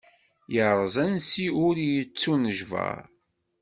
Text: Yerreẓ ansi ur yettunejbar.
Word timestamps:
Yerreẓ 0.53 0.95
ansi 1.05 1.45
ur 1.65 1.75
yettunejbar. 1.93 3.03